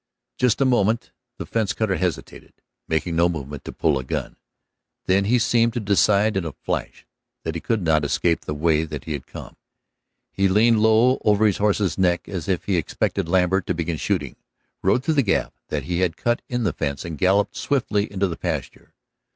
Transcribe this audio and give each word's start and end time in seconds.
Just 0.39 0.59
a 0.59 0.65
moment 0.65 1.11
the 1.37 1.45
fence 1.45 1.73
cutter 1.73 1.95
hesitated, 1.97 2.53
making 2.87 3.15
no 3.15 3.29
movement 3.29 3.63
to 3.65 3.71
pull 3.71 3.99
a 3.99 4.03
gun, 4.03 4.35
then 5.05 5.25
he 5.25 5.37
seemed 5.37 5.73
to 5.73 5.79
decide 5.79 6.35
in 6.35 6.43
a 6.43 6.53
flash 6.53 7.05
that 7.43 7.53
he 7.53 7.61
could 7.61 7.83
not 7.83 8.03
escape 8.03 8.41
the 8.45 8.55
way 8.55 8.83
that 8.83 9.03
he 9.03 9.13
had 9.13 9.27
come. 9.27 9.57
He 10.31 10.47
leaned 10.47 10.79
low 10.79 11.21
over 11.23 11.45
his 11.45 11.57
horse's 11.57 11.99
neck, 11.99 12.27
as 12.27 12.47
if 12.49 12.63
he 12.65 12.77
expected 12.77 13.29
Lambert 13.29 13.67
to 13.67 13.75
begin 13.75 13.97
shooting, 13.97 14.37
rode 14.81 15.03
through 15.03 15.13
the 15.13 15.21
gap 15.21 15.53
that 15.67 15.83
he 15.83 15.99
had 15.99 16.17
cut 16.17 16.41
in 16.49 16.63
the 16.63 16.73
fence, 16.73 17.05
and 17.05 17.15
galloped 17.15 17.55
swiftly 17.55 18.11
into 18.11 18.27
the 18.27 18.35
pasture. 18.37 18.95